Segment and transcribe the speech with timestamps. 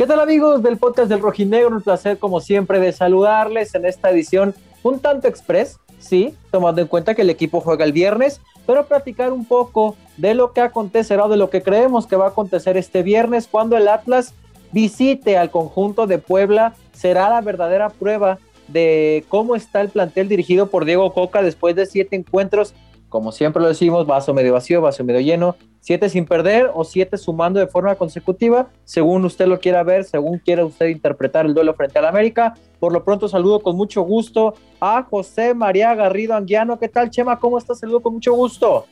[0.00, 1.76] ¿Qué tal amigos del podcast del Rojinegro?
[1.76, 6.86] Un placer como siempre de saludarles en esta edición un tanto express, sí, tomando en
[6.86, 11.28] cuenta que el equipo juega el viernes, pero platicar un poco de lo que acontecerá,
[11.28, 14.32] de lo que creemos que va a acontecer este viernes cuando el Atlas
[14.72, 16.74] visite al conjunto de Puebla.
[16.92, 21.84] Será la verdadera prueba de cómo está el plantel dirigido por Diego Coca después de
[21.84, 22.72] siete encuentros
[23.10, 27.18] como siempre lo decimos, vaso medio vacío, vaso medio lleno, siete sin perder o siete
[27.18, 31.74] sumando de forma consecutiva, según usted lo quiera ver, según quiera usted interpretar el duelo
[31.74, 32.54] frente al América.
[32.78, 36.78] Por lo pronto saludo con mucho gusto a José María Garrido Anguiano.
[36.78, 37.40] ¿Qué tal, Chema?
[37.40, 37.80] ¿Cómo estás?
[37.80, 38.86] Saludo con mucho gusto.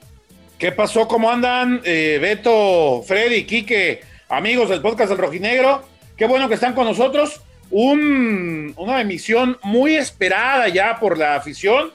[0.59, 1.07] ¿Qué pasó?
[1.07, 1.81] ¿Cómo andan?
[1.85, 5.83] Eh, Beto, Freddy, Quique, amigos del podcast del Rojinegro.
[6.17, 7.41] Qué bueno que están con nosotros.
[7.71, 11.93] una emisión muy esperada ya por la afición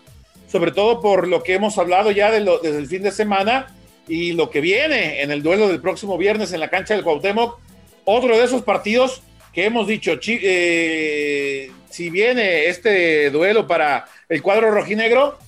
[0.53, 3.75] sobre todo por lo que hemos hablado ya desde el fin de semana
[4.07, 7.57] y lo que viene en el duelo del próximo viernes en la cancha del Cuauhtémoc.
[8.05, 14.69] Otro de esos partidos que hemos dicho, eh, si viene este duelo para el cuadro
[14.69, 15.39] rojinegro,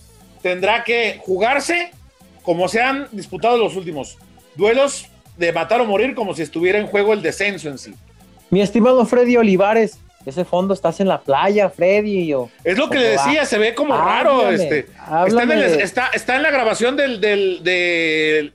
[0.41, 1.91] tendrá que jugarse
[2.41, 4.17] como se han disputado los últimos
[4.55, 5.05] duelos
[5.37, 7.93] de matar o morir, como si estuviera en juego el descenso en sí.
[8.49, 12.33] Mi estimado Freddy Olivares, ese fondo estás en la playa, Freddy.
[12.63, 14.49] es lo que le decía, se ve como raro.
[14.49, 14.87] Este,
[15.83, 18.51] está, en la grabación del, de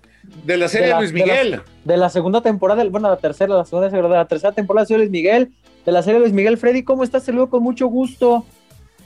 [0.56, 1.62] la serie de, Luis Miguel.
[1.84, 5.10] De la, segunda temporada, bueno, la tercera, la segunda, de la tercera temporada de Luis
[5.10, 5.52] Miguel.
[5.84, 7.24] De la serie de Luis Miguel, Freddy, ¿cómo estás?
[7.24, 8.44] Saludo con mucho gusto.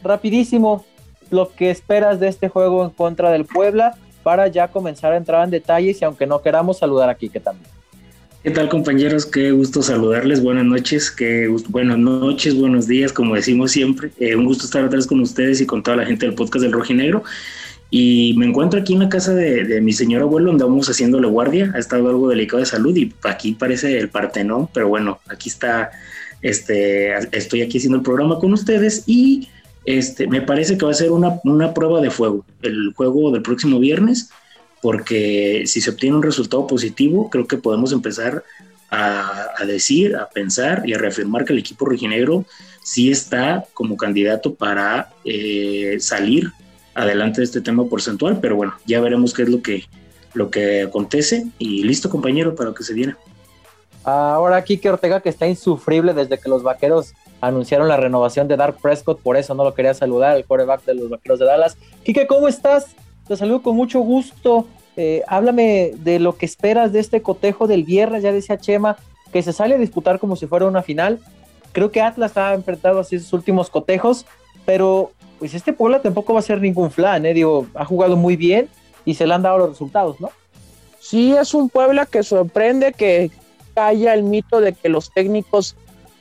[0.02, 0.84] Rapidísimo,
[1.30, 5.44] lo que esperas de este juego en contra del Puebla para ya comenzar a entrar
[5.44, 7.73] en detalles y aunque no queramos saludar aquí que también.
[8.44, 9.24] ¿Qué tal compañeros?
[9.24, 10.42] Qué gusto saludarles.
[10.42, 14.10] Buenas noches, qué buenas noches, buenos días, como decimos siempre.
[14.20, 16.72] Eh, un gusto estar atrás con ustedes y con toda la gente del podcast del
[16.72, 17.24] Rojinegro.
[17.88, 21.72] Y me encuentro aquí en la casa de, mi señor abuelo, donde vamos haciéndole guardia.
[21.74, 25.92] Ha estado algo delicado de salud y aquí parece el Partenón, pero bueno, aquí está,
[26.42, 29.48] este, estoy aquí haciendo el programa con ustedes y
[29.86, 33.40] este, me parece que va a ser una, una prueba de fuego, el juego del
[33.40, 34.28] próximo viernes
[34.84, 38.44] porque si se obtiene un resultado positivo, creo que podemos empezar
[38.90, 42.44] a, decir, a pensar y a reafirmar que el equipo rojinegro
[42.82, 46.52] sí está como candidato para eh, salir
[46.94, 49.84] adelante de este tema porcentual, pero bueno, ya veremos qué es lo que,
[50.34, 53.14] lo que acontece y listo compañero para que se viene.
[54.04, 58.76] Ahora Kike Ortega que está insufrible desde que los vaqueros anunciaron la renovación de Dark
[58.82, 61.78] Prescott, por eso no lo quería saludar, el quarterback de los vaqueros de Dallas.
[62.02, 62.94] Kike, ¿cómo estás?
[63.26, 64.66] Te saludo con mucho gusto.
[64.96, 68.96] Eh, háblame de lo que esperas de este cotejo del viernes, ya decía Chema,
[69.32, 71.18] que se sale a disputar como si fuera una final.
[71.72, 74.26] Creo que Atlas ha enfrentado así sus últimos cotejos,
[74.64, 77.34] pero pues este Puebla tampoco va a ser ningún flan, ¿eh?
[77.34, 78.68] Digo, ha jugado muy bien
[79.04, 80.30] y se le han dado los resultados, ¿no?
[81.00, 83.30] Sí, es un Puebla que sorprende que
[83.74, 85.76] calla el mito de que los técnicos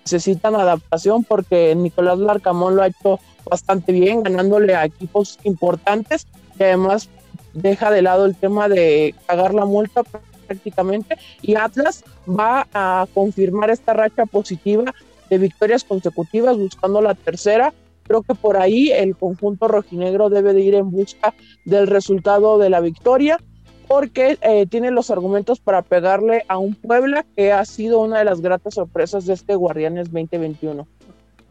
[0.06, 6.25] necesitan adaptación porque Nicolás Larcamón lo ha hecho bastante bien, ganándole a equipos importantes
[6.59, 7.09] y además
[7.53, 10.03] deja de lado el tema de pagar la multa
[10.47, 14.94] prácticamente y Atlas va a confirmar esta racha positiva
[15.30, 17.74] de victorias consecutivas buscando la tercera.
[18.03, 21.34] Creo que por ahí el conjunto rojinegro debe de ir en busca
[21.66, 23.40] del resultado de la victoria
[23.88, 28.25] porque eh, tiene los argumentos para pegarle a un Puebla que ha sido una de
[28.25, 30.88] las gratas sorpresas de este Guardianes 2021.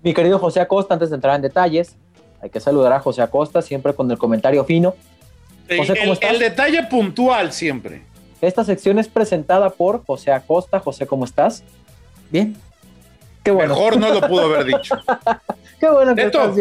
[0.03, 1.97] Mi querido José Acosta, antes de entrar en detalles,
[2.43, 4.95] hay que saludar a José Acosta, siempre con el comentario fino.
[5.75, 8.03] José, ¿cómo el, el detalle puntual siempre.
[8.41, 10.81] Esta sección es presentada por José Acosta.
[10.81, 11.63] José, ¿cómo estás?
[12.31, 12.57] Bien.
[13.45, 13.75] Qué bueno.
[13.75, 14.97] Mejor no lo pudo haber dicho.
[15.79, 16.55] Qué bueno que estás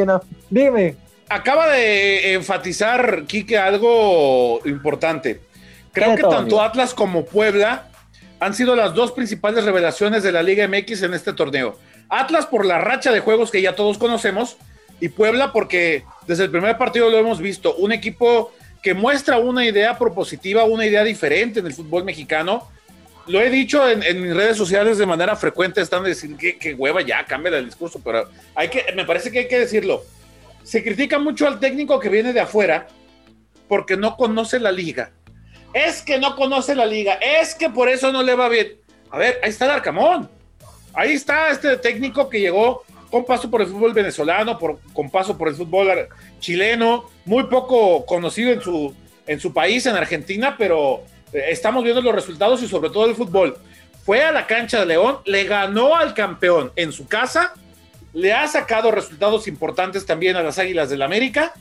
[0.50, 0.96] Dime.
[1.28, 5.41] Acaba de enfatizar, Quique, algo importante.
[5.91, 7.88] Creo que tanto Atlas como Puebla
[8.40, 11.78] han sido las dos principales revelaciones de la Liga MX en este torneo.
[12.09, 14.58] Atlas por la racha de juegos que ya todos conocemos
[15.01, 19.66] y Puebla porque desde el primer partido lo hemos visto, un equipo que muestra una
[19.66, 22.70] idea propositiva, una idea diferente en el fútbol mexicano.
[23.28, 27.02] Lo he dicho en, mis redes sociales de manera frecuente, están diciendo que, que, hueva
[27.02, 30.03] ya, cambia el discurso, pero hay que, me parece que hay que decirlo.
[30.64, 32.87] Se critica mucho al técnico que viene de afuera
[33.67, 35.11] porque no conoce la liga.
[35.73, 38.73] Es que no conoce la liga, es que por eso no le va bien.
[39.09, 40.29] A ver, ahí está el Arcamón.
[40.93, 44.58] Ahí está este técnico que llegó con paso por el fútbol venezolano,
[44.93, 46.08] con paso por el fútbol
[46.40, 48.96] chileno, muy poco conocido en su,
[49.28, 51.03] en su país, en Argentina, pero
[51.34, 53.58] eh, estamos viendo los resultados y sobre todo el fútbol.
[54.05, 57.53] Fue a la cancha de León, le ganó al campeón en su casa,
[58.13, 61.53] le ha sacado resultados importantes también a las Águilas del América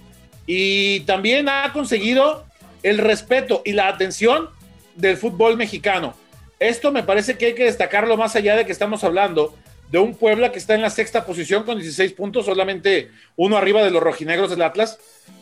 [0.46, 2.46] y también ha conseguido
[2.82, 4.48] el respeto y la atención
[4.94, 6.14] del fútbol mexicano.
[6.60, 9.54] Esto me parece que hay que destacarlo más allá de que estamos hablando
[9.90, 13.82] de un Puebla que está en la sexta posición con 16 puntos, solamente uno arriba
[13.82, 14.98] de los rojinegros del Atlas.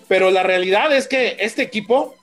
[0.09, 2.17] Pero la realidad es que este equipo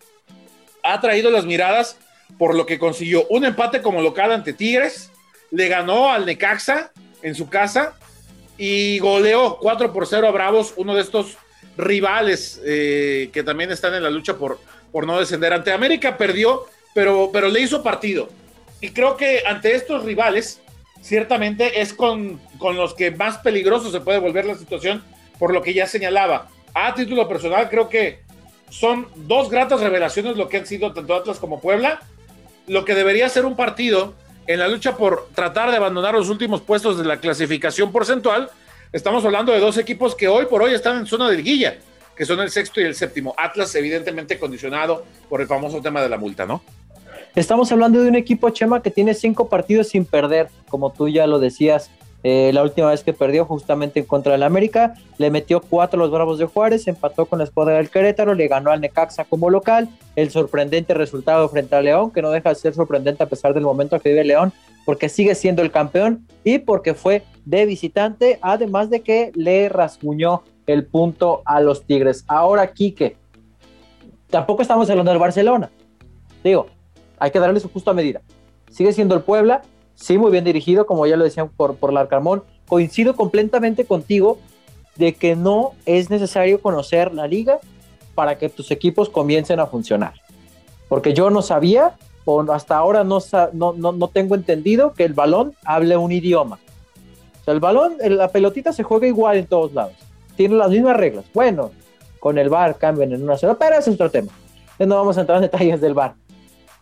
[0.84, 1.98] ha traído las miradas
[2.38, 5.12] por lo que consiguió un empate como local ante Tigres,
[5.52, 6.92] le ganó al Necaxa
[7.22, 7.94] en su casa
[8.58, 11.38] y goleó 4 por 0 a Bravos, uno de estos
[11.78, 14.60] rivales eh, que también están en la lucha por,
[14.92, 15.54] por no descender.
[15.54, 18.30] Ante América perdió, pero, pero le hizo partido.
[18.82, 20.62] Y creo que ante estos rivales,
[21.06, 25.04] ciertamente es con, con los que más peligroso se puede volver la situación,
[25.38, 26.48] por lo que ya señalaba.
[26.74, 28.20] A título personal, creo que
[28.70, 32.02] son dos gratas revelaciones lo que han sido tanto Atlas como Puebla.
[32.66, 34.16] Lo que debería ser un partido
[34.48, 38.50] en la lucha por tratar de abandonar los últimos puestos de la clasificación porcentual,
[38.92, 41.78] estamos hablando de dos equipos que hoy por hoy están en zona de liguilla,
[42.16, 43.36] que son el sexto y el séptimo.
[43.38, 46.64] Atlas, evidentemente, condicionado por el famoso tema de la multa, ¿no?
[47.36, 51.28] Estamos hablando de un equipo, Chema, que tiene cinco partidos sin perder, como tú ya
[51.28, 51.92] lo decías.
[52.24, 56.04] Eh, la última vez que perdió justamente en contra del América, le metió cuatro a
[56.06, 59.50] los Bravos de Juárez, empató con la escuadra del Querétaro, le ganó al Necaxa como
[59.50, 63.54] local, el sorprendente resultado frente a León, que no deja de ser sorprendente a pesar
[63.54, 64.54] del momento que vive León,
[64.86, 70.44] porque sigue siendo el campeón y porque fue de visitante, además de que le rasguñó
[70.68, 72.24] el punto a los Tigres.
[72.28, 73.18] Ahora, Quique,
[74.30, 75.70] tampoco estamos hablando del Barcelona.
[76.44, 76.68] Digo,
[77.26, 78.22] hay que darle su justa medida.
[78.70, 79.64] Sigue siendo el Puebla,
[79.96, 82.44] sí, muy bien dirigido, como ya lo decían por, por Larcamón.
[82.68, 84.38] Coincido completamente contigo
[84.96, 87.58] de que no es necesario conocer la liga
[88.14, 90.14] para que tus equipos comiencen a funcionar.
[90.88, 91.96] Porque yo no sabía,
[92.26, 93.18] o hasta ahora no,
[93.54, 96.60] no, no, tengo entendido que el balón hable un idioma.
[97.42, 99.96] O sea, el balón, la pelotita se juega igual en todos lados.
[100.36, 101.26] Tiene las mismas reglas.
[101.34, 101.72] Bueno,
[102.20, 104.32] con el bar cambian en una sola, pero es otro tema.
[104.78, 106.14] No vamos a entrar en detalles del bar.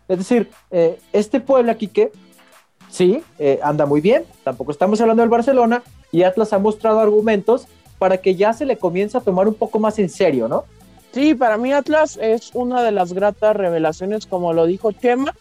[0.08, 2.12] Es decir, eh, este Puebla, Quique,
[2.90, 7.68] sí, eh, anda muy bien, tampoco estamos hablando del Barcelona, y Atlas ha mostrado argumentos
[7.98, 10.66] para que ya se le comience a tomar un poco más en serio, ¿no?
[11.14, 15.34] Sí, para mí Atlas es una de las gratas revelaciones, como lo dijo Chema,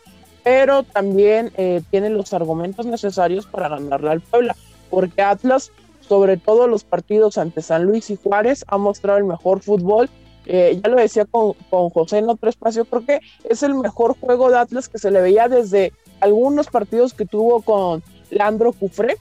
[0.44, 4.56] pero también eh, tiene los argumentos necesarios para ganarle al Puebla,
[4.90, 9.60] porque Atlas, sobre todo los partidos ante San Luis y Juárez, ha mostrado el mejor
[9.60, 10.10] fútbol.
[10.46, 14.16] Eh, ya lo decía con, con José en otro espacio, creo que es el mejor
[14.18, 19.16] juego de Atlas que se le veía desde algunos partidos que tuvo con Landro Cufré,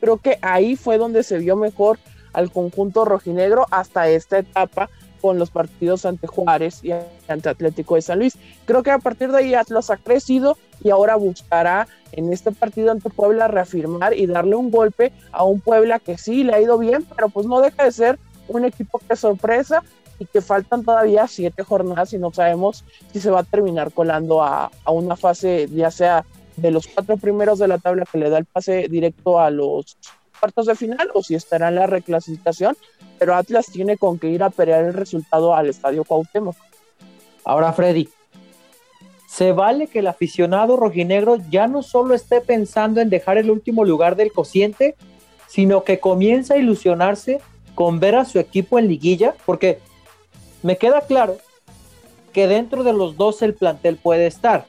[0.00, 1.98] creo que ahí fue donde se vio mejor
[2.32, 4.88] al conjunto rojinegro hasta esta etapa
[5.20, 6.92] con los partidos ante Juárez y
[7.28, 8.38] ante Atlético de San Luis.
[8.64, 12.90] Creo que a partir de ahí Atlas ha crecido y ahora buscará en este partido
[12.90, 16.78] ante Puebla reafirmar y darle un golpe a un Puebla que sí le ha ido
[16.78, 18.18] bien, pero pues no deja de ser
[18.48, 19.82] un equipo que sorpresa
[20.20, 24.42] y que faltan todavía siete jornadas y no sabemos si se va a terminar colando
[24.42, 26.24] a, a una fase ya sea
[26.56, 29.96] de los cuatro primeros de la tabla que le da el pase directo a los
[30.38, 32.76] cuartos de final o si estará en la reclasificación,
[33.18, 36.56] pero Atlas tiene con que ir a pelear el resultado al Estadio Cuauhtémoc.
[37.44, 38.08] Ahora, Freddy,
[39.28, 43.84] se vale que el aficionado rojinegro ya no solo esté pensando en dejar el último
[43.84, 44.96] lugar del cociente,
[45.46, 47.40] sino que comienza a ilusionarse
[47.74, 49.78] con ver a su equipo en liguilla, porque
[50.62, 51.38] me queda claro
[52.32, 54.66] que dentro de los dos el plantel puede estar,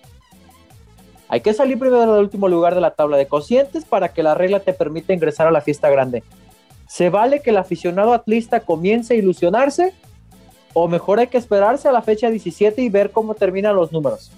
[1.32, 4.36] hay que salir primero del último lugar de la tabla de cocientes para que la
[4.36, 6.24] regla te permita ingresar a la fiesta grande.
[6.90, 9.94] ¿Se vale que el aficionado atlista comience a ilusionarse?
[10.74, 14.30] ¿O mejor hay que esperarse a la fecha 17 y ver cómo terminan los números?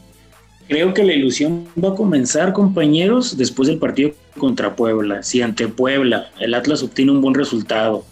[0.67, 5.23] Creo que la ilusión va a comenzar, compañeros, después del partido contra Puebla.
[5.23, 8.05] Si ante Puebla el Atlas obtiene un buen resultado,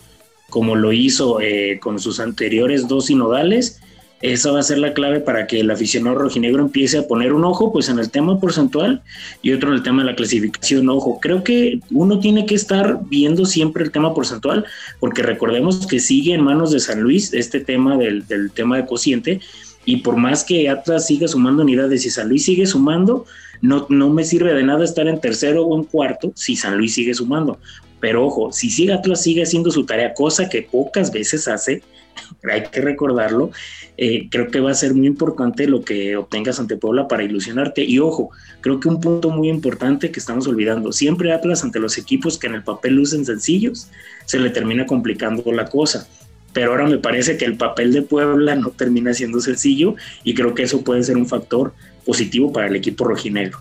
[0.52, 3.80] como lo hizo eh, con sus anteriores dos sinodales,
[4.22, 7.44] esa va a ser la clave para que el aficionado rojinegro empiece a poner un
[7.44, 9.02] ojo pues en el tema porcentual
[9.42, 10.88] y otro en el tema de la clasificación.
[10.90, 14.66] Ojo, creo que uno tiene que estar viendo siempre el tema porcentual
[15.00, 19.40] porque recordemos que sigue en manos de San Luis este tema del, tema de cociente
[19.86, 23.26] y por más que Atlas siga sumando unidades y San Luis sigue sumando,
[23.62, 26.94] no, no me sirve de nada estar en tercero o en cuarto si San Luis
[26.94, 27.58] sigue sumando.
[28.02, 31.84] Pero ojo, si sigue Atlas sigue haciendo su tarea, cosa que pocas veces hace,
[32.52, 33.52] hay que recordarlo,
[33.98, 37.84] eh, creo que va a ser muy importante lo que obtengas ante Puebla para ilusionarte.
[37.84, 38.32] Y ojo,
[38.62, 42.48] creo que un punto muy importante que estamos olvidando, siempre Atlas ante los equipos que
[42.48, 43.88] en el papel lucen sencillos,
[44.26, 46.08] se le termina complicando la cosa.
[46.54, 50.54] Pero ahora me parece que el papel de Puebla no termina siendo sencillo y creo
[50.54, 51.74] que eso puede ser un factor
[52.06, 53.60] positivo para el equipo rojinegro.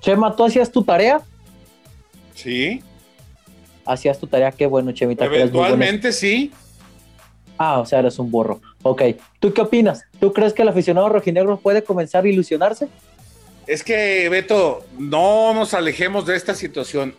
[0.00, 1.20] Chema, ¿tú hacías tu tarea?
[2.34, 2.80] Sí.
[3.86, 5.24] Hacías tu tarea, qué bueno, Chemita.
[5.24, 6.52] Eventualmente sí.
[7.58, 8.60] Ah, o sea, eres un burro.
[8.82, 9.02] Ok.
[9.40, 10.04] ¿Tú qué opinas?
[10.20, 12.88] ¿Tú crees que el aficionado rojinegro puede comenzar a ilusionarse?
[13.66, 17.14] Es que, Beto, no nos alejemos de esta situación.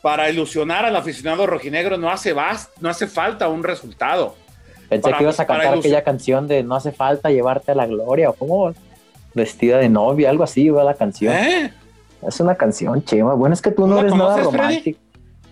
[0.00, 2.34] para ilusionar al aficionado rojinegro no hace,
[2.80, 4.34] no hace falta un resultado.
[4.88, 8.30] Pensé que ibas a cantar aquella canción de No hace falta llevarte a la gloria,
[8.30, 8.74] o como
[9.34, 11.34] vestida de novia, algo así, va la canción.
[11.34, 11.72] ¿Eh?
[12.26, 13.34] Es una canción, Chema.
[13.34, 14.98] Bueno, es que tú no, eres nada romántico.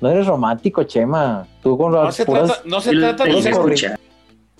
[0.00, 1.46] No eres romántico, Chema.
[1.62, 3.98] Tú con no se trata, no se trata de.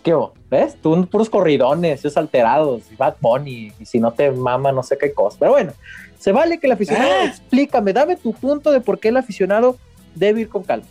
[0.02, 0.14] ¿Qué?
[0.50, 0.76] ¿Ves?
[0.80, 5.12] Tú puros corridones, esos alterados, Bad Bunny, y si no te mama, no sé qué
[5.12, 5.36] cosa.
[5.38, 5.72] Pero bueno,
[6.18, 7.24] se vale que el aficionado, ah.
[7.24, 9.76] explícame, dame tu punto de por qué el aficionado
[10.14, 10.86] debe ir con calma.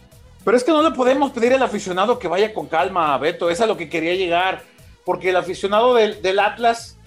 [0.45, 3.61] Pero es que no le podemos pedir al aficionado que vaya con calma, Beto, es
[3.61, 4.61] a lo que quería llegar,
[5.05, 6.97] porque el aficionado del, del Atlas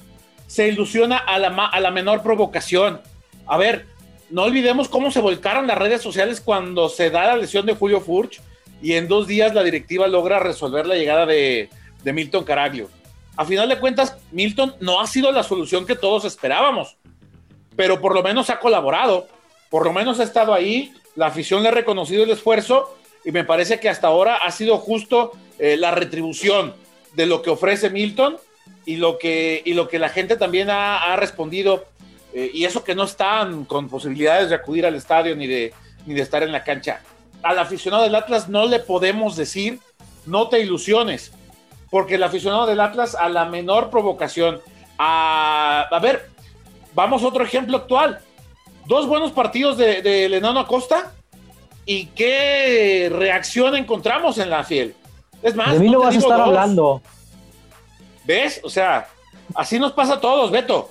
[0.46, 3.00] se ilusiona a la, a la menor provocación.
[3.46, 3.86] A ver,
[4.32, 8.00] no olvidemos cómo se volcaron las redes sociales cuando se da la lesión de Julio
[8.00, 8.40] Furch
[8.80, 11.68] y en dos días la directiva logra resolver la llegada de,
[12.02, 12.88] Milton Caraglio.
[13.36, 16.96] A final de cuentas, Milton no ha sido la solución que todos esperábamos,
[17.76, 19.28] pero por lo menos ha colaborado,
[19.68, 22.96] por lo menos ha estado ahí, la afición le ha reconocido el esfuerzo
[23.26, 26.74] y me parece que hasta ahora ha sido justo eh, la retribución
[27.14, 28.38] de lo que ofrece Milton
[28.84, 31.84] y lo que, y lo que la gente también ha, respondido.
[32.34, 35.74] Eh, y eso que no están con posibilidades de acudir al estadio ni de,
[36.06, 37.00] ni de estar en la cancha.
[37.42, 39.80] Al aficionado del Atlas no le podemos decir,
[40.26, 41.32] no te ilusiones,
[41.90, 44.60] porque el aficionado del Atlas a la menor provocación,
[44.98, 46.30] a, a ver,
[46.94, 48.20] vamos a otro ejemplo actual.
[48.86, 51.12] Dos buenos partidos de, de Lenano Acosta
[51.84, 54.94] y qué reacción encontramos en la fiel.
[55.42, 57.02] Es más, de mí no, vas a estar hablando.
[58.24, 58.60] ¿Ves?
[58.62, 59.08] O sea,
[59.54, 60.90] así nos pasa a todos, Beto.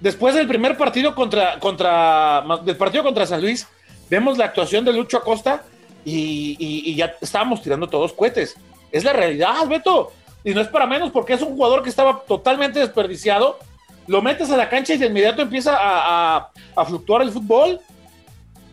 [0.00, 3.66] Después del primer partido contra, contra, del partido contra San Luis,
[4.08, 5.64] vemos la actuación de Lucho Acosta
[6.04, 8.56] y, ya estábamos tirando todos cohetes.
[8.92, 10.12] Es la realidad, Beto.
[10.44, 13.58] Y no es para menos porque es un jugador que estaba totalmente desperdiciado.
[14.06, 17.80] Lo metes a la cancha y de inmediato empieza a, a fluctuar el fútbol.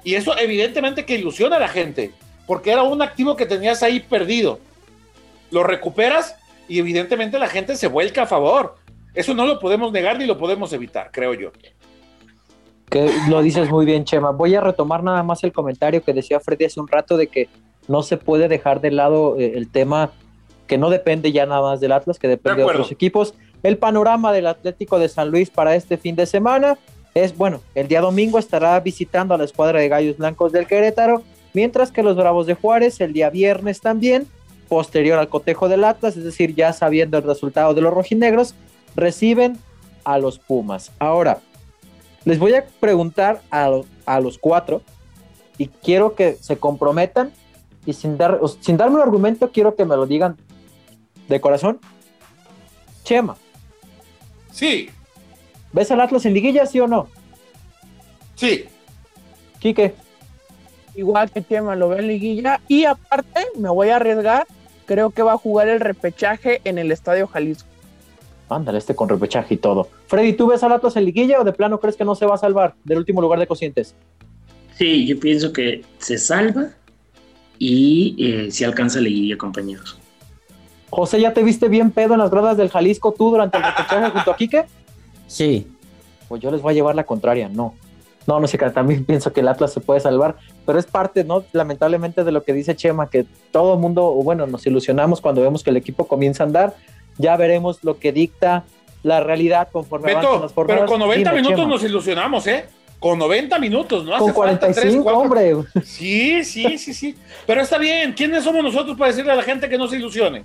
[0.03, 2.13] Y eso evidentemente que ilusiona a la gente,
[2.45, 4.59] porque era un activo que tenías ahí perdido.
[5.49, 6.35] Lo recuperas
[6.67, 8.77] y evidentemente la gente se vuelca a favor.
[9.15, 11.51] Eso no lo podemos negar ni lo podemos evitar, creo yo.
[12.89, 14.31] Que lo dices muy bien, Chema.
[14.31, 17.49] Voy a retomar nada más el comentario que decía Freddy hace un rato de que
[17.87, 20.11] no se puede dejar de lado eh, el tema
[20.67, 23.33] que no depende ya nada más del Atlas, que depende de otros equipos.
[23.63, 26.77] El panorama del Atlético de San Luis para este fin de semana
[27.13, 31.23] es, bueno, el día domingo estará visitando a la escuadra de Gallos Blancos del Querétaro,
[31.53, 34.27] mientras que los Bravos de Juárez el día viernes también,
[34.67, 38.55] posterior al cotejo del Atlas, es decir, ya sabiendo el resultado de los rojinegros,
[38.95, 39.59] reciben
[40.03, 40.91] a los Pumas.
[40.99, 41.39] Ahora,
[42.23, 43.69] les voy a preguntar a,
[44.05, 44.81] a los cuatro
[45.57, 47.31] y quiero que se comprometan
[47.85, 50.37] y sin, dar, sin darme un argumento, quiero que me lo digan
[51.27, 51.79] de corazón.
[53.03, 53.37] Chema.
[54.51, 54.89] Sí.
[55.71, 57.07] ¿Ves al Atlas en liguilla, sí o no?
[58.35, 58.65] Sí.
[59.59, 59.93] Quique.
[60.95, 62.61] Igual que Chema lo ve en liguilla.
[62.67, 64.47] Y aparte, me voy a arriesgar.
[64.85, 67.67] Creo que va a jugar el repechaje en el Estadio Jalisco.
[68.49, 69.87] Ándale, este con repechaje y todo.
[70.07, 72.35] Freddy, ¿tú ves al Atlas en liguilla o de plano crees que no se va
[72.35, 73.95] a salvar del último lugar de cocientes?
[74.77, 76.69] Sí, yo pienso que se salva
[77.57, 79.97] y eh, si alcanza liguilla, compañeros.
[80.89, 84.11] José, ¿ya te viste bien pedo en las gradas del Jalisco tú durante el repechaje
[84.11, 84.65] junto a Quique?
[85.27, 85.67] Sí.
[86.27, 87.73] Pues yo les voy a llevar la contraria, no.
[88.27, 90.35] No, no sé, también pienso que el Atlas se puede salvar,
[90.65, 91.43] pero es parte, ¿no?
[91.51, 95.63] Lamentablemente de lo que dice Chema, que todo el mundo, bueno, nos ilusionamos cuando vemos
[95.63, 96.75] que el equipo comienza a andar,
[97.17, 98.63] ya veremos lo que dicta
[99.03, 102.65] la realidad conforme Beto, las Pero con 90 minutos nos ilusionamos, ¿eh?
[102.99, 104.17] Con 90 minutos, ¿no?
[104.17, 105.55] Con 45, hombre.
[105.83, 107.15] Sí, sí, sí, sí.
[107.45, 110.43] Pero está bien, ¿quiénes somos nosotros para decirle a la gente que no se ilusione?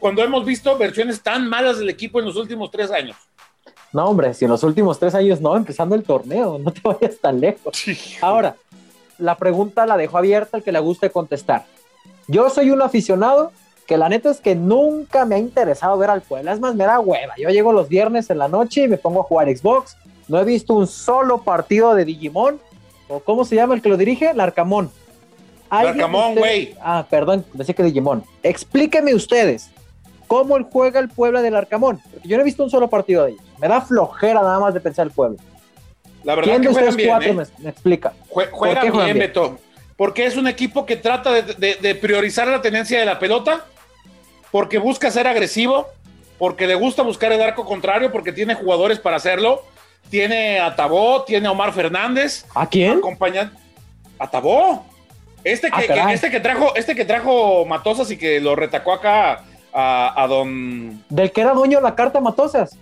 [0.00, 3.16] Cuando hemos visto versiones tan malas del equipo en los últimos tres años.
[3.92, 7.16] No, hombre, si en los últimos tres años no, empezando el torneo, no te vayas
[7.20, 7.80] tan lejos.
[8.20, 8.56] Ahora,
[9.18, 11.64] la pregunta la dejo abierta al que le guste contestar.
[12.26, 13.52] Yo soy un aficionado
[13.86, 16.52] que la neta es que nunca me ha interesado ver al Puebla.
[16.52, 17.34] Es más, me da hueva.
[17.36, 19.96] Yo llego los viernes en la noche y me pongo a jugar Xbox.
[20.28, 22.60] No he visto un solo partido de Digimon.
[23.08, 24.32] ¿O cómo se llama el que lo dirige?
[24.32, 24.90] Larcamón.
[25.70, 26.74] Larcamón, güey.
[26.80, 28.24] Ah, perdón, decía que Digimon.
[28.42, 29.70] Explíqueme ustedes
[30.26, 32.00] cómo juega el Puebla del Arcamón.
[32.12, 33.42] Porque yo no he visto un solo partido de ellos.
[33.60, 35.36] Me da flojera nada más de pensar el pueblo.
[36.22, 37.46] La verdad que juegan bien, cuatro ¿eh?
[37.58, 38.12] me, explica?
[38.28, 39.58] juega bien, Beto.
[39.96, 43.64] Porque es un equipo que trata de, priorizar la tenencia de la pelota,
[44.54, 45.88] porque busca ser agresivo,
[46.38, 49.64] porque le gusta buscar el arco contrario, porque tiene jugadores para hacerlo.
[50.10, 52.46] Tiene a Tabó, tiene a Omar Fernández.
[52.54, 53.00] ¿A quién?
[54.16, 54.86] A Tabó.
[55.42, 59.42] Este que, ah, este que trajo, este que trajo Matosas y que lo retacó acá
[59.72, 61.02] a, don.
[61.08, 62.78] Del que era dueño de la carta Matosas.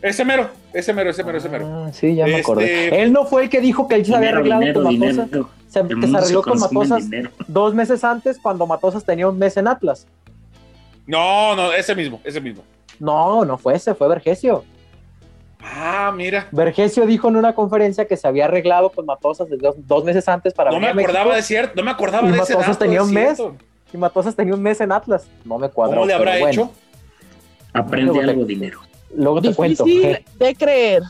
[0.00, 1.66] Ese mero, ese mero, ese mero, ese mero.
[1.70, 2.84] Ah, sí, ya me acordé.
[2.84, 5.28] Este, él no fue el que dijo que él se había arreglado con Matosas.
[5.68, 7.04] Se, que se arregló con Matosas
[7.46, 10.06] dos meses antes cuando Matosas tenía un mes en Atlas.
[11.06, 12.62] No, no, ese mismo, ese mismo.
[12.98, 14.64] No, no fue ese, fue Vergesio.
[15.60, 16.48] Ah, mira.
[16.52, 20.70] Vergesio dijo en una conferencia que se había arreglado con Matosas dos, meses antes para
[20.70, 23.38] No me acordaba de cierto, no me acordaba de Matosas ese tenía un mes.
[23.92, 25.26] Y Matosas tenía un mes en Atlas.
[25.44, 25.94] No me cuadra.
[25.94, 26.70] ¿Cómo le habrá hecho?
[27.72, 28.80] Aprende algo dinero.
[29.16, 29.84] Luego te cuento.
[29.84, 31.02] de creer.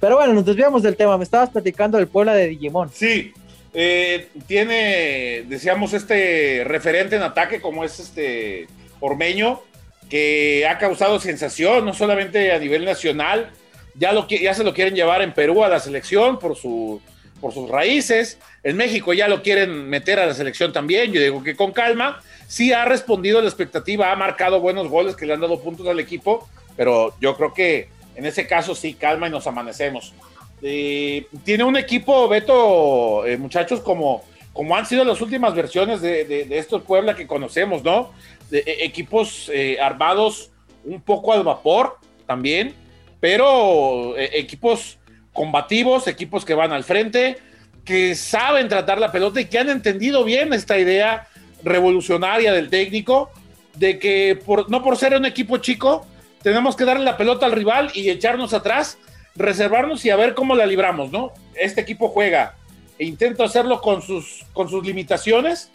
[0.00, 1.16] Pero bueno, nos desviamos del tema.
[1.18, 2.90] Me estabas platicando del Puebla de Digimon.
[2.92, 3.32] Sí,
[3.74, 8.68] eh, tiene, decíamos, este referente en ataque como es este
[9.00, 9.60] Ormeño,
[10.08, 13.50] que ha causado sensación, no solamente a nivel nacional,
[13.94, 17.00] ya, lo, ya se lo quieren llevar en Perú a la selección por, su,
[17.40, 21.42] por sus raíces, en México ya lo quieren meter a la selección también, yo digo
[21.42, 25.34] que con calma, sí ha respondido a la expectativa, ha marcado buenos goles que le
[25.34, 29.30] han dado puntos al equipo, pero yo creo que en ese caso sí, calma y
[29.30, 30.12] nos amanecemos.
[30.60, 36.58] Tiene un equipo, Beto, eh, muchachos, como, como han sido las últimas versiones de, de,
[36.58, 38.12] estos Puebla que conocemos, ¿no?
[38.50, 40.50] E, equipos eh, armados
[40.84, 42.74] un poco al vapor también,
[43.20, 44.98] pero equipos
[45.32, 47.38] combativos, equipos que van al frente,
[47.84, 51.26] que saben tratar la pelota y que han entendido bien esta idea
[51.62, 53.30] revolucionaria del técnico
[53.76, 56.06] de que no por ser un equipo chico,
[56.42, 58.98] tenemos que darle la pelota al rival y echarnos atrás
[59.36, 61.32] reservarnos y a ver cómo la libramos, ¿no?
[61.54, 62.56] Este equipo juega
[62.98, 65.70] e intenta hacerlo con sus, con sus limitaciones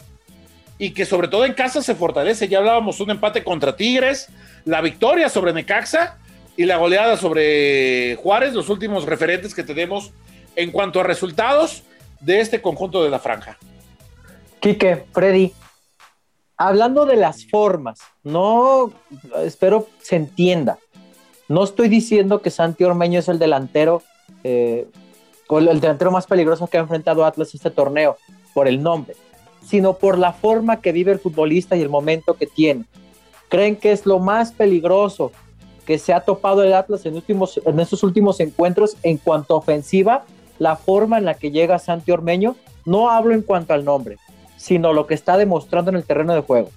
[0.78, 2.48] y que sobre todo en casa se fortalece.
[2.48, 4.28] Ya hablábamos un empate contra Tigres,
[4.64, 6.18] la victoria sobre Necaxa
[6.56, 10.12] y la goleada sobre Juárez, los últimos referentes que tenemos
[10.56, 11.82] en cuanto a resultados
[12.20, 13.58] de este conjunto de la franja.
[14.60, 15.52] Quique, Freddy,
[16.56, 18.92] hablando de las formas, no
[19.44, 20.78] espero se entienda.
[21.48, 24.02] No estoy diciendo que Santi Ormeño es el delantero,
[24.42, 24.86] eh,
[25.50, 28.16] el delantero más peligroso que ha enfrentado Atlas este torneo,
[28.54, 29.14] por el nombre,
[29.64, 32.84] sino por la forma que vive el futbolista y el momento que tiene.
[33.48, 35.32] ¿Creen que es lo más peligroso
[35.86, 39.58] que se ha topado el Atlas en, últimos, en estos últimos encuentros en cuanto a
[39.58, 40.24] ofensiva?
[40.58, 44.18] La forma en la que llega Santi Ormeño, no hablo en cuanto al nombre,
[44.56, 46.70] sino lo que está demostrando en el terreno de juego.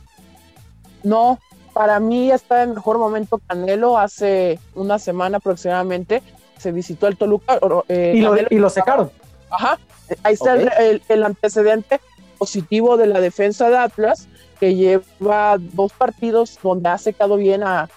[1.04, 1.40] No,
[1.74, 3.98] para mí está en mejor momento Canelo.
[3.98, 6.24] Hace una semana aproximadamente
[6.58, 7.60] se visitó el Toluca.
[7.88, 9.12] Eh, y, lo, y, lo, secaron.
[9.50, 9.78] Ajá.
[10.24, 12.00] Ahí está el, antecedente
[12.38, 14.28] positivo de la defensa de Atlas,
[14.60, 17.90] que lleva dos partidos donde ha secado bien a,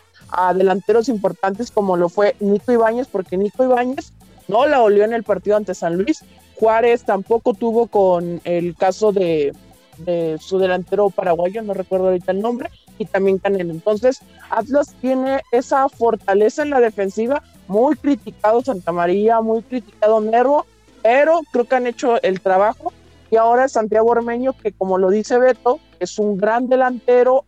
[0.54, 4.12] delanteros importantes como lo fue Nico Ibáñez, porque Nico Ibáñez
[4.46, 6.24] no la olió en el partido ante San Luis.
[6.54, 9.52] Juárez tampoco tuvo con el caso de,
[9.98, 13.72] de su delantero paraguayo, no recuerdo ahorita el nombre, y también Canelo.
[13.72, 20.66] Entonces, Atlas tiene esa fortaleza en la defensiva, muy criticado Santa María, muy criticado Nervo,
[21.02, 22.92] pero creo que han hecho el trabajo.
[23.30, 27.44] Y ahora Santiago Ormeño, que como lo dice Beto, es un gran delantero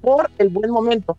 [0.00, 1.18] por el buen momento.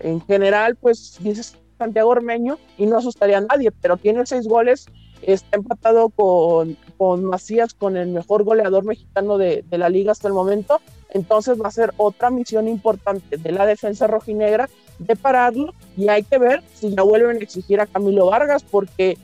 [0.00, 4.86] En general, pues dices Santiago Ormeño y no asustaría a nadie, pero tiene seis goles,
[5.22, 10.28] está empatado con, con Macías, con el mejor goleador mexicano de, de la liga hasta
[10.28, 14.68] el momento, entonces va a ser otra misión importante de la defensa rojinegra
[14.98, 19.16] de pararlo y hay que ver si ya vuelven a exigir a Camilo Vargas porque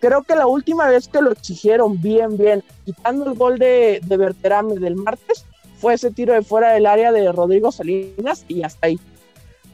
[0.00, 4.16] creo que la última vez que lo exigieron bien, bien, quitando el gol de, de
[4.16, 5.44] Berterame del martes,
[5.78, 8.98] fue ese tiro de fuera del área de Rodrigo Salinas y hasta ahí.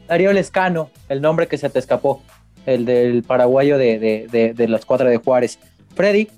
[0.09, 2.23] Darío Lescano, el nombre que se te escapó,
[2.65, 5.59] el del paraguayo de, de, de, de la escuadra de Juárez.
[5.95, 6.29] Freddy,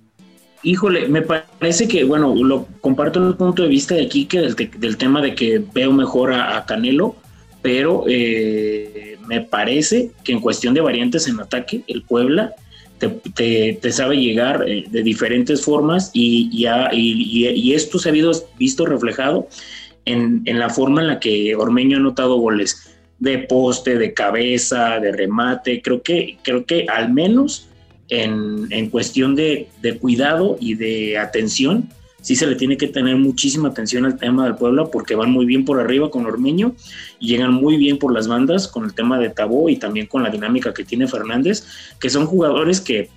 [0.63, 4.97] Híjole, me parece que, bueno, lo comparto el punto de vista de aquí que del,
[4.97, 7.15] tema de que veo mejor a, Canelo,
[7.63, 12.55] pero eh, me parece que en cuestión de variantes en ataque, el Puebla
[12.99, 18.13] te, sabe llegar eh, de diferentes formas y, y, esto se ha
[18.59, 19.49] visto reflejado
[20.05, 25.01] en, en, la forma en la que Ormeño ha anotado goles de poste, de cabeza,
[25.01, 25.83] de remate.
[25.83, 27.69] Creo que, creo que al menos
[28.09, 29.69] en, cuestión de,
[30.01, 31.89] cuidado y de atención,
[32.29, 35.47] sí se le tiene que tener muchísima atención al tema del Puebla porque van muy
[35.47, 36.75] bien por arriba con Ormeño
[37.19, 40.23] y llegan muy bien por las bandas con el tema de Tabó y también con
[40.23, 41.65] la dinámica que tiene Fernández,
[41.99, 43.09] que son jugadores que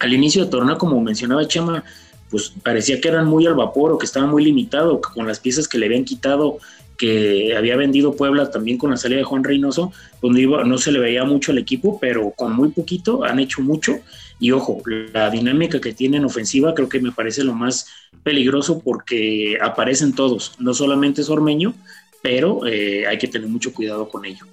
[0.00, 1.84] al inicio de torneo, como mencionaba Chema,
[2.28, 5.68] pues parecía que eran muy al vapor o que estaban muy limitados con las piezas
[5.68, 6.58] que le habían quitado
[7.00, 10.98] que había vendido Puebla también con la salida de Juan Reynoso, donde no se le
[10.98, 14.00] veía mucho al equipo, pero con muy poquito han hecho mucho.
[14.38, 14.82] Y ojo,
[15.14, 17.86] la dinámica que tienen ofensiva creo que me parece lo más
[18.22, 21.72] peligroso porque aparecen todos, no solamente es Ormeño,
[22.20, 24.44] pero eh, hay que tener mucho cuidado con ello.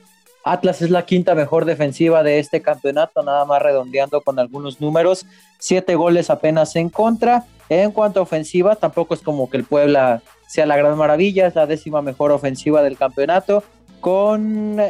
[0.46, 5.26] Atlas es la quinta mejor defensiva de este campeonato, nada más redondeando con algunos números,
[5.60, 10.22] siete goles apenas en contra, En cuanto a ofensiva, tampoco es como que el Puebla
[10.48, 13.64] sea la gran maravilla, es la décima mejor ofensiva del campeonato,
[14.02, 14.82] con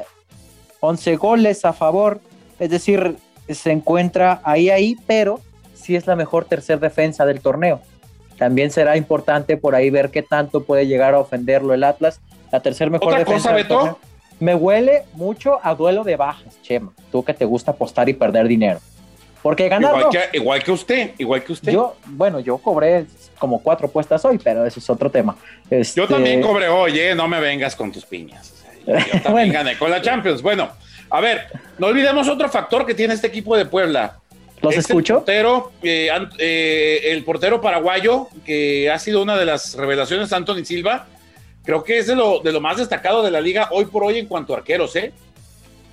[0.79, 2.19] 11 goles a favor,
[2.59, 3.17] es decir,
[3.49, 5.39] se encuentra ahí, ahí, pero
[5.73, 7.81] sí es la mejor tercer defensa del torneo.
[8.37, 12.19] También será importante por ahí ver qué tanto puede llegar a ofenderlo el Atlas.
[12.51, 13.49] La tercer mejor ¿Otra defensa.
[13.49, 13.75] cosa, del Beto?
[13.75, 13.97] torneo.
[14.39, 16.93] Me huele mucho a duelo de bajas, Chema.
[17.11, 18.79] Tú que te gusta apostar y perder dinero.
[19.47, 20.09] Porque ganar Igual no.
[20.09, 21.71] que, igual que usted, igual que usted.
[21.71, 23.05] Yo, bueno, yo cobré
[23.39, 25.37] como cuatro apuestas hoy, pero eso es otro tema.
[25.69, 28.51] Este, Yo también cobré, oye, no me vengas con tus piñas.
[28.51, 29.53] O sea, yo también Bueno.
[29.53, 30.41] gané con la Champions.
[30.41, 30.67] Bueno,
[31.09, 34.17] a ver, no olvidemos otro factor que tiene este equipo de Puebla.
[34.61, 35.13] ¿Los Es escucho?
[35.13, 40.65] El portero, eh, eh, el portero paraguayo, que ha sido una de las revelaciones, Anthony
[40.65, 41.07] Silva,
[41.63, 44.19] creo que es de lo, de lo más destacado de la liga hoy por hoy
[44.19, 45.13] en cuanto a arqueros, ¿eh?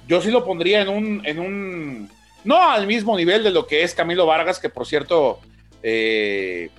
[0.09, 2.11] Yo sí lo pondría en un, en un,
[2.45, 5.39] no al mismo nivel de lo que es Camilo Vargas, que por cierto,
[5.83, 6.71] eh,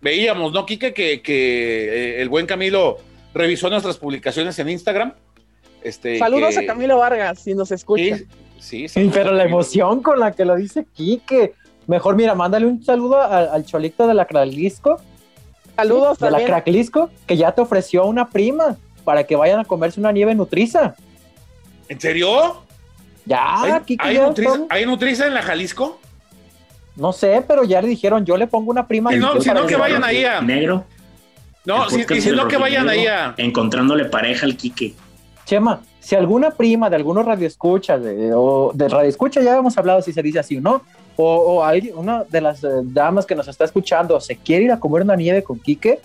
[0.00, 0.92] veíamos, ¿no, Quique?
[0.92, 2.98] Que, que eh, el buen Camilo
[3.32, 5.14] revisó nuestras publicaciones en Instagram.
[5.82, 8.18] Este, Saludos que- a Camilo Vargas, si nos escucha.
[8.58, 11.52] Sí, sí, pero la emoción con la que lo dice Quique.
[11.86, 15.00] Mejor, mira, mándale un saludo al, al cholito de la Craclisco,
[15.76, 16.42] Saludos de la.
[16.44, 20.94] Craclisco, que ya te ofreció una prima para que vayan a comerse una nieve nutriza.
[21.88, 22.63] ¿En serio?
[23.26, 24.66] Ya, ¿Hay, Quique, hay ya nutriza, todo.
[24.70, 25.98] ¿Hay nutriza en la Jalisco?
[26.96, 29.14] No sé, pero ya le dijeron, yo le pongo una prima.
[29.14, 30.84] Y no, yo si para no, que vayan ahí a- Negro.
[31.64, 33.32] No, si, si no que vayan ahí a...
[33.38, 34.94] Encontrándole pareja al Quique.
[35.46, 40.12] Chema, si alguna prima de algunos radioescuchas, de, o de radioescucha, ya hemos hablado si
[40.12, 40.82] se dice así o no,
[41.16, 44.72] o, o hay una de las eh, damas que nos está escuchando se quiere ir
[44.72, 46.00] a comer una nieve con Quique,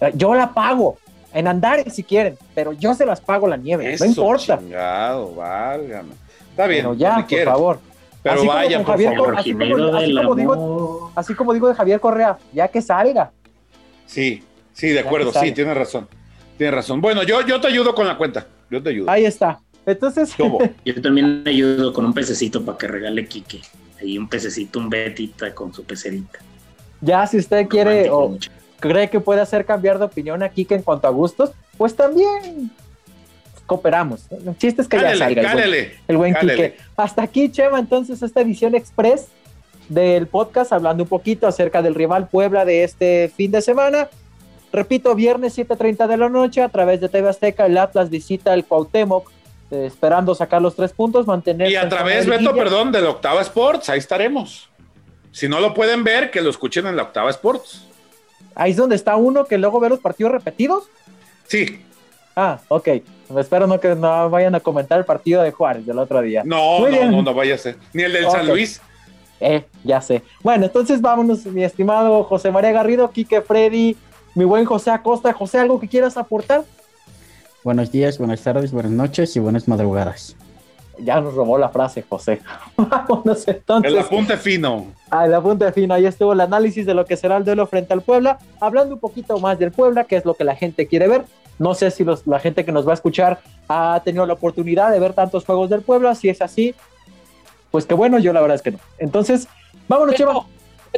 [0.00, 0.98] eh, yo la pago,
[1.32, 4.58] en Andares si quieren, pero yo se las pago la nieve, Eso, no importa.
[4.58, 6.14] chingado, válgame.
[6.56, 7.52] Está bien, Pero ya, por quiera.
[7.52, 7.78] favor.
[8.22, 9.38] Pero Así vaya, por Javier favor.
[9.38, 9.64] Así como-
[9.96, 11.10] así como digo- amor.
[11.14, 13.30] Así como digo de Javier Correa, ya que salga.
[14.06, 14.42] Sí,
[14.72, 16.08] sí, de acuerdo, sí, tienes razón.
[16.56, 17.02] Tienes razón.
[17.02, 18.46] Bueno, yo, yo te ayudo con la cuenta.
[18.70, 19.10] Yo te ayudo.
[19.10, 19.60] Ahí está.
[19.84, 20.34] Entonces.
[20.84, 23.60] Yo también ayudo con un pececito para que regale Quique.
[24.00, 26.38] Ahí un pececito, un betita con su pecerita.
[27.02, 28.50] ya si usted quiere Romántico, o mucho.
[28.80, 32.70] cree que puede hacer cambiar de opinión a Quique en cuanto a gustos, pues también
[33.66, 34.26] cooperamos.
[34.30, 36.72] El chiste es que ya salga el buen- el buen cálele.
[36.72, 36.84] Quique.
[36.96, 39.26] Hasta aquí, Chema, entonces esta edición express
[39.88, 44.08] del podcast, hablando un poquito acerca del rival Puebla de este fin de semana.
[44.72, 48.64] Repito, viernes 7.30 de la noche a través de TV Azteca, el Atlas visita el
[48.64, 49.30] Cuauhtémoc,
[49.70, 51.70] eh, esperando sacar los tres puntos, mantener...
[51.70, 54.68] Y a través, Beto, perdón, de la Octava Sports, ahí estaremos.
[55.32, 57.86] Si no lo pueden ver, que lo escuchen en la Octava Sports.
[58.54, 60.84] Ahí es donde está uno que luego ve los partidos repetidos.
[61.46, 61.80] Sí,
[62.36, 62.88] Ah, ok.
[63.38, 66.42] Espero no que no vayan a comentar el partido de Juárez del otro día.
[66.44, 67.10] no, Muy no, bien.
[67.10, 67.76] no, no vaya a ser.
[67.94, 68.46] Ni el del San.
[68.46, 68.80] Luis.
[69.40, 70.22] Eh, ya sé.
[70.42, 73.96] Bueno, entonces vámonos, mi estimado José María Garrido, Quique Freddy,
[74.34, 75.32] mi buen José Acosta.
[75.32, 76.64] José, ¿algo que quieras aportar?
[77.64, 80.36] Buenos días, buenas tardes, buenas noches y buenas madrugadas.
[80.98, 82.40] Ya nos robó la frase, José.
[82.76, 83.92] vámonos entonces.
[83.92, 84.86] El apunte fino.
[85.10, 87.94] A la punta fina, ahí estuvo el análisis de lo que será el duelo frente
[87.94, 91.08] al Puebla, hablando un poquito más del Puebla, que es lo que la gente quiere
[91.08, 91.24] ver.
[91.58, 94.90] No sé si los- la gente que nos va a escuchar ha tenido la oportunidad
[94.90, 96.74] de ver tantos juegos del Puebla, si es así,
[97.70, 98.78] pues que bueno, yo la verdad es que no.
[98.98, 99.48] Entonces,
[99.88, 100.40] vámonos, Chema.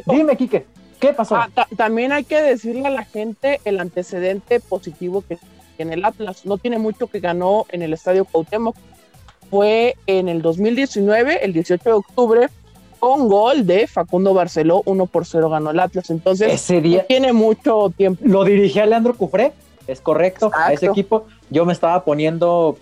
[0.06, 0.64] Dime, Quique,
[1.00, 1.36] ¿qué pasó?
[1.36, 5.38] ah, ta- también hay que decirle a la gente el antecedente positivo que
[5.76, 6.44] tiene el Atlas.
[6.44, 8.76] No tiene mucho que ganó en el Estadio Cuauhtémoc.
[9.50, 12.48] Fue en el 2019, el 18 de octubre,
[13.00, 16.10] con gol de Facundo Barceló, 1 por 0 ganó el Atlas.
[16.10, 18.22] Entonces, Ese no día tiene mucho tiempo.
[18.26, 19.52] lo dirigía Leandro Cufré,
[19.88, 21.26] es correcto, a ese equipo.
[21.50, 22.78] Yo me estaba poniendo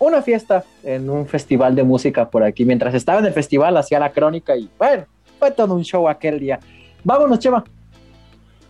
[0.00, 2.64] una fiesta en un festival de música por aquí.
[2.64, 5.04] Mientras estaba en el festival, hacía la crónica y bueno,
[5.38, 6.58] fue todo un show aquel día.
[7.04, 7.62] Vámonos, Chema.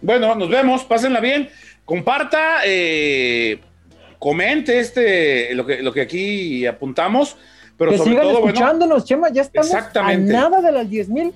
[0.02, 1.48] Bueno, nos vemos, pásenla bien.
[1.84, 3.60] Comparta, eh,
[4.18, 7.36] comente este, lo que, lo que aquí apuntamos,
[7.76, 9.30] pero que sobre sigan todo, bueno, escuchándonos, Chema.
[9.30, 10.36] Ya estamos Exactamente.
[10.36, 11.32] a nada de las 10 mil.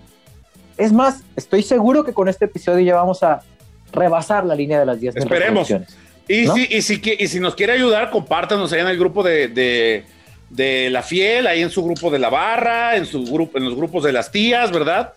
[0.77, 3.43] Es más, estoy seguro que con este episodio ya vamos a
[3.93, 5.73] rebasar la línea de las 10 mil Esperemos.
[6.29, 6.55] Y, ¿no?
[6.55, 9.49] si, y, si, qui- y si nos quiere ayudar, compártanos ahí en el grupo de,
[9.49, 10.05] de,
[10.51, 13.75] de La Fiel, ahí en su grupo de la barra, en, su grupo, en los
[13.75, 15.13] grupos de las tías, ¿verdad?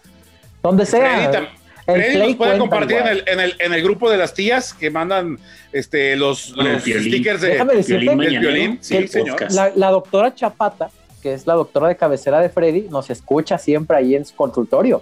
[0.62, 1.02] Donde sea.
[1.30, 1.48] Freddy, tam-
[1.88, 4.74] el Freddy nos puede compartir en el, en, el, en el grupo de las tías
[4.74, 5.40] que mandan
[5.72, 6.54] este, los,
[6.90, 8.78] stickers de, Déjame decirte Violín del violín.
[8.82, 9.52] Sí, el señor.
[9.54, 10.90] La, la doctora Chapata,
[11.24, 15.02] que es la doctora de cabecera de Freddy, nos escucha siempre ahí en su consultorio.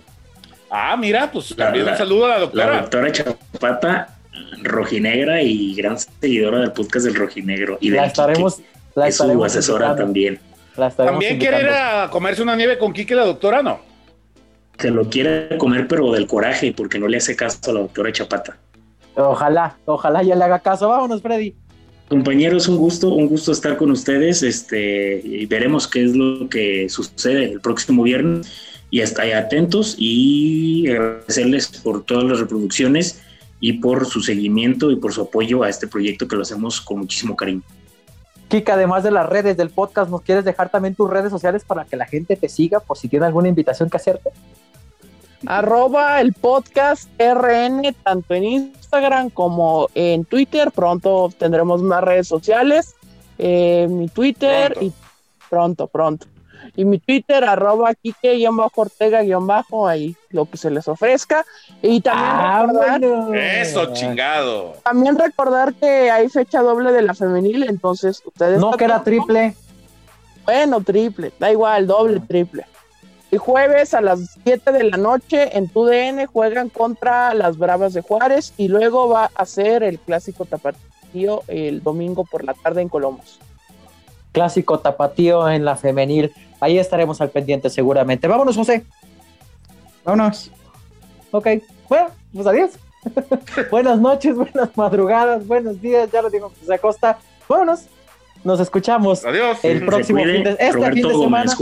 [0.70, 2.82] Ah, mira, pues La- también un la- saludo a la La doctora.
[2.82, 4.18] doctora Chapata,
[4.64, 7.78] rojinegra y gran seguidora del podcast del rojinegro.
[7.82, 8.60] Y La estaremos,
[8.96, 10.04] la Quique, es su estaremos asesora invitando.
[10.04, 10.40] también.
[10.78, 13.62] La estaremos ¿También quiere ir a comerse una nieve con Quique la doctora?
[13.64, 13.80] No.
[14.78, 18.12] se lo quiere comer, pero del coraje, porque no le hace caso a la doctora
[18.12, 18.58] Chapata.
[19.16, 20.90] Ojalá, ojalá ya le haga caso.
[20.90, 21.56] Vámonos, Freddy.
[22.10, 24.44] Compañeros, un gusto, un gusto estar con ustedes.
[24.44, 28.52] Este, y veremos qué es lo que sucede el próximo viernes.
[28.92, 33.22] Y hasta ahí atentos y agradecerles por todas las reproducciones
[33.66, 37.00] y por su seguimiento y por su apoyo a este proyecto que lo hacemos con
[37.00, 37.64] muchísimo cariño.
[38.48, 41.84] Kika, además de las redes del podcast, ¿nos quieres dejar también tus redes sociales para
[41.84, 44.30] que la gente te siga por si tiene alguna invitación que hacerte?
[45.48, 50.72] Arroba el podcast RN, tanto en Instagram como en Twitter.
[50.72, 52.94] Pronto tendremos más redes sociales.
[53.40, 54.94] Eh, mi Twitter y
[55.50, 56.28] pronto, pronto.
[56.76, 61.46] Y mi Twitter, arroba Kike-Ortega-Bajo, ahí lo que se les ofrezca.
[61.82, 63.36] Y también ah, recordar.
[63.36, 64.74] Eso, chingado.
[64.84, 68.60] También recordar que hay fecha doble de la femenil, entonces ustedes.
[68.60, 69.56] No, que era triple.
[70.46, 72.66] Bueno, triple, da igual, doble, triple.
[73.32, 78.02] El jueves a las 7 de la noche en TUDN juegan contra las Bravas de
[78.02, 82.90] Juárez y luego va a ser el clásico tapatío el domingo por la tarde en
[82.90, 83.40] Colomos.
[84.36, 86.34] Clásico tapatío en la femenil.
[86.60, 88.28] Ahí estaremos al pendiente seguramente.
[88.28, 88.84] Vámonos, José.
[90.04, 90.52] Vámonos.
[91.32, 91.48] Ok.
[91.88, 92.72] Bueno, pues adiós.
[93.72, 96.10] buenas noches, buenas madrugadas, buenos días.
[96.12, 97.18] Ya lo dijo José Acosta.
[97.48, 97.86] Vámonos.
[98.44, 99.58] Nos escuchamos Adiós.
[99.64, 101.56] el próximo fin de, este fin de semana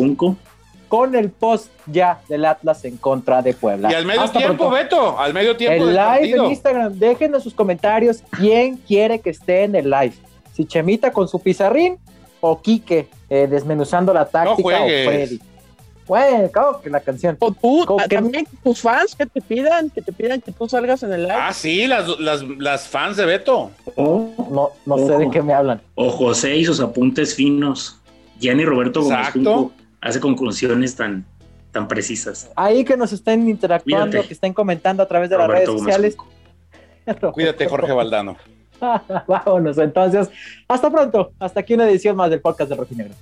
[0.90, 3.92] con el post ya del Atlas en contra de Puebla.
[3.92, 5.88] Y al medio tiempo, Beto, al medio tiempo.
[5.88, 10.14] El live en Instagram, déjenos sus comentarios quién quiere que esté en el live.
[10.54, 12.00] Si Chemita con su pizarrín
[12.46, 15.40] o Quique eh, desmenuzando la táctica o Freddy.
[16.06, 17.38] Bueno, claro que la canción.
[17.40, 21.14] O tú, también tus fans que te pidan, que te pidan que tú salgas en
[21.14, 21.34] el live.
[21.34, 23.72] Ah, sí, las, las, las fans de Beto.
[23.96, 25.82] no no sé de qué me hablan.
[25.96, 28.02] O José y sus apuntes finos.
[28.40, 31.26] Gianni Roberto Gómez hace conclusiones tan,
[31.72, 32.52] tan precisas.
[32.58, 36.18] Ahí que nos estén interactuando, que estén comentando a través de las redes sociales.
[37.34, 38.36] Cuídate, Jorge Valdano.
[39.28, 40.30] Vámonos, entonces.
[40.68, 41.32] Hasta pronto.
[41.40, 43.14] Hasta aquí una edición más del podcast de Rojinegro.